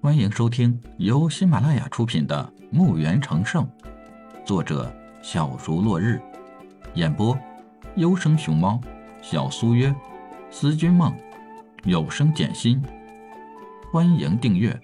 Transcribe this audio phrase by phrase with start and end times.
[0.00, 3.64] 欢迎收听由喜马拉雅出品的《墓园成圣》，
[4.46, 6.22] 作者小竹落日，
[6.94, 7.36] 演播
[7.96, 8.80] 优生熊猫、
[9.20, 9.92] 小苏约、
[10.52, 11.12] 思君梦、
[11.82, 12.80] 有声简心。
[13.90, 14.80] 欢迎订阅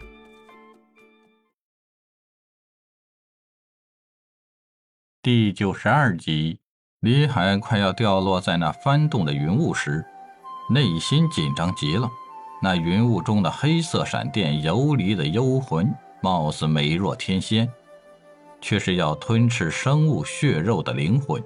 [5.22, 6.58] 第九十二集。
[6.98, 10.04] 李海快要掉落在那翻动的云雾时，
[10.70, 12.10] 内心紧张极了。
[12.64, 17.70] 那云雾中的黑色闪电游离的幽魂，貌似美若天仙，
[18.58, 21.44] 却是要吞噬生物血肉的灵魂。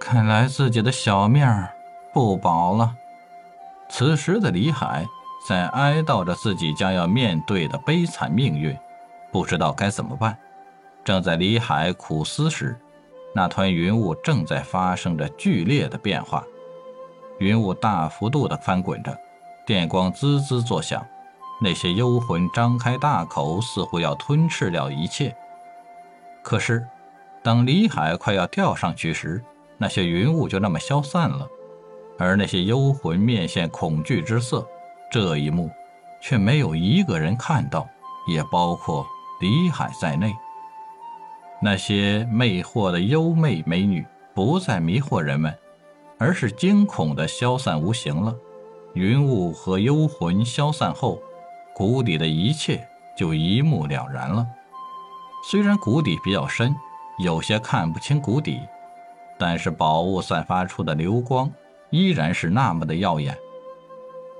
[0.00, 1.70] 看来自己的小命儿
[2.14, 2.96] 不保了。
[3.90, 5.04] 此时的李海
[5.46, 8.74] 在哀悼着自己将要面对的悲惨命运，
[9.30, 10.34] 不知道该怎么办。
[11.04, 12.74] 正在李海苦思时，
[13.34, 16.42] 那团云雾正在发生着剧烈的变化，
[17.40, 19.14] 云雾大幅度的翻滚着。
[19.66, 21.02] 电光滋滋作响，
[21.60, 25.34] 那些幽魂张开大口，似乎要吞噬了一切。
[26.42, 26.86] 可是，
[27.42, 29.42] 当李海快要掉上去时，
[29.78, 31.48] 那些云雾就那么消散了，
[32.18, 34.66] 而那些幽魂面现恐惧之色。
[35.10, 35.70] 这一幕，
[36.20, 37.88] 却没有一个人看到，
[38.28, 39.06] 也包括
[39.40, 40.34] 李海在内。
[41.62, 45.56] 那些魅惑的幽媚美女不再迷惑人们，
[46.18, 48.34] 而是惊恐的消散无形了。
[48.94, 51.20] 云雾和幽魂消散后，
[51.74, 54.46] 谷底的一切就一目了然了。
[55.50, 56.74] 虽然谷底比较深，
[57.18, 58.60] 有些看不清谷底，
[59.36, 61.50] 但是宝物散发出的流光
[61.90, 63.36] 依然是那么的耀眼。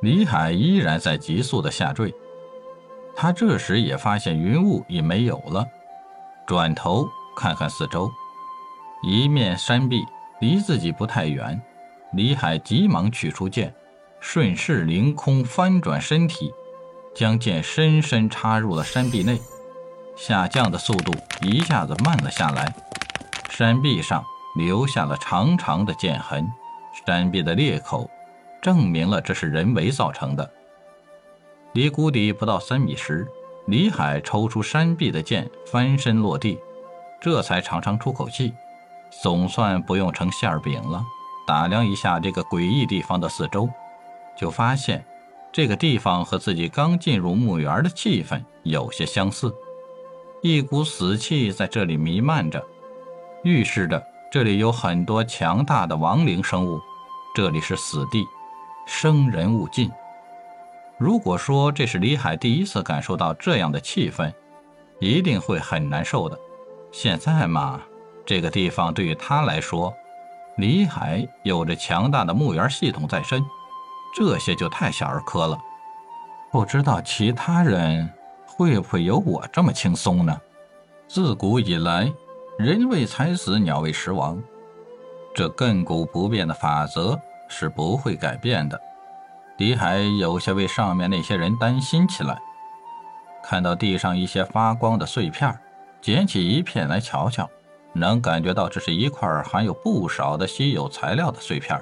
[0.02, 2.14] 李海依然在急速的下坠，
[3.16, 5.66] 他这时也发现云雾已没有了，
[6.46, 8.08] 转头看看四周，
[9.02, 10.04] 一面山壁
[10.40, 11.60] 离自己不太远，
[12.12, 13.74] 李海急忙取出剑。
[14.26, 16.52] 顺势凌空翻转身体，
[17.14, 19.38] 将剑深深插入了山壁内，
[20.16, 22.74] 下降的速度一下子慢了下来。
[23.50, 24.24] 山壁上
[24.56, 26.50] 留下了长长的剑痕，
[27.06, 28.10] 山壁的裂口
[28.62, 30.50] 证明了这是人为造成的。
[31.74, 33.28] 离谷底不到三米时，
[33.66, 36.58] 李海抽出山壁的剑，翻身落地，
[37.20, 38.54] 这才长长出口气，
[39.22, 41.04] 总算不用成馅饼了。
[41.46, 43.68] 打量一下这个诡异地方的四周。
[44.36, 45.04] 就发现，
[45.52, 49.54] 这个地方和自己刚进入墓园的气氛有些相似，
[50.42, 52.64] 一股死气在这里弥漫着，
[53.42, 56.80] 预示着这里有很多强大的亡灵生物。
[57.34, 58.24] 这里是死地，
[58.86, 59.90] 生人勿近。
[60.98, 64.32] 如果说这是李海第一次感受到这样的气氛，
[65.00, 66.38] 一定会很难受的。
[66.92, 67.80] 现在嘛，
[68.24, 69.92] 这个地方对于他来说，
[70.56, 73.44] 李海有着强大的墓园系统在身。
[74.14, 75.58] 这些就太小儿科了，
[76.52, 78.08] 不知道其他人
[78.46, 80.40] 会不会有我这么轻松呢？
[81.08, 82.12] 自古以来，
[82.56, 84.40] 人为财死，鸟为食亡，
[85.34, 88.80] 这亘古不变的法则是不会改变的。
[89.56, 92.38] 李海有些为上面那些人担心起来，
[93.42, 95.52] 看到地上一些发光的碎片，
[96.00, 97.50] 捡起一片来瞧瞧，
[97.92, 101.80] 能感觉到这是一块含有不少的稀有材料的碎片，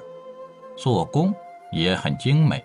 [0.75, 1.31] 做工。
[1.73, 2.63] 也很精美，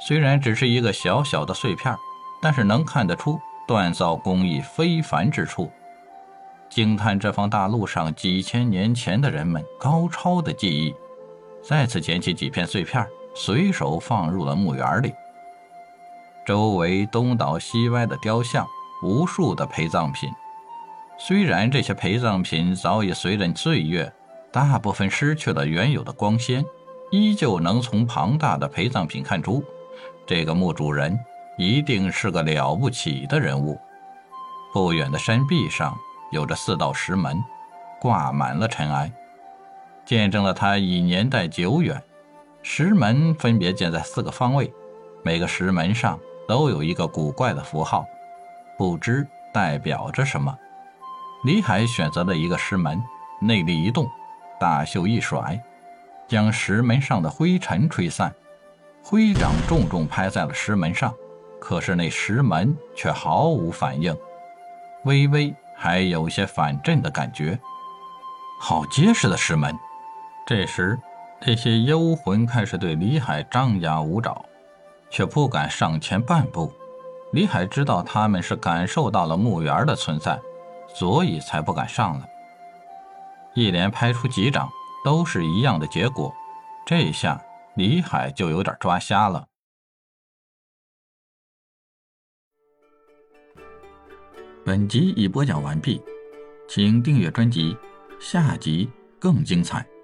[0.00, 1.94] 虽然只是一个小小的碎片，
[2.40, 5.70] 但是能看得出锻造工艺非凡之处，
[6.70, 10.94] 惊叹这方大陆上几千年前的人们高超的技艺。
[11.62, 15.12] 再次捡起几片碎片，随手放入了墓园里。
[16.46, 18.64] 周围东倒西歪的雕像，
[19.02, 20.30] 无数的陪葬品。
[21.18, 24.12] 虽然这些陪葬品早已随着岁月，
[24.52, 26.64] 大部分失去了原有的光鲜。
[27.16, 29.64] 依旧能从庞大的陪葬品看出，
[30.26, 31.18] 这个墓主人
[31.56, 33.80] 一定是个了不起的人物。
[34.74, 35.96] 不远的山壁上
[36.30, 37.42] 有着四道石门，
[37.98, 39.10] 挂满了尘埃，
[40.04, 42.02] 见证了它已年代久远。
[42.62, 44.70] 石门分别建在四个方位，
[45.22, 48.04] 每个石门上都有一个古怪的符号，
[48.76, 50.54] 不知代表着什么。
[51.44, 53.02] 李海选择了一个石门，
[53.40, 54.06] 内力一动，
[54.60, 55.58] 大袖一甩。
[56.28, 58.34] 将石门上的灰尘吹散，
[59.02, 61.14] 挥掌重重拍在了石门上，
[61.60, 64.16] 可是那石门却毫无反应，
[65.04, 67.58] 微微还有些反震的感觉。
[68.60, 69.76] 好结实的石门！
[70.46, 70.98] 这时，
[71.46, 74.44] 那些幽魂开始对李海张牙舞爪，
[75.10, 76.72] 却不敢上前半步。
[77.32, 80.40] 李海知道他们是感受到了墓园的存在，
[80.88, 82.28] 所以才不敢上来。
[83.54, 84.68] 一连拍出几掌。
[85.06, 86.34] 都是一样的结果
[86.84, 87.40] 这下
[87.76, 89.46] 李海就有点抓瞎了。
[94.64, 96.02] 本集已播讲完毕
[96.68, 97.76] 请订阅专辑
[98.18, 99.95] 下集更精彩。